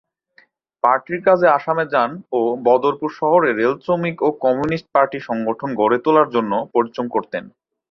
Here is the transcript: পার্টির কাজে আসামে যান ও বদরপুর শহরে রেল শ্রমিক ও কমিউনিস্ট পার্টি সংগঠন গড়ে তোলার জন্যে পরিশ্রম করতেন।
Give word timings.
পার্টির 0.83 1.19
কাজে 1.27 1.47
আসামে 1.57 1.85
যান 1.93 2.09
ও 2.31 2.39
বদরপুর 2.67 3.09
শহরে 3.19 3.49
রেল 3.51 3.73
শ্রমিক 3.83 4.17
ও 4.21 4.29
কমিউনিস্ট 4.43 4.87
পার্টি 4.95 5.19
সংগঠন 5.29 5.69
গড়ে 5.79 5.97
তোলার 6.05 6.27
জন্যে 6.35 6.57
পরিশ্রম 6.73 7.07
করতেন। 7.15 7.43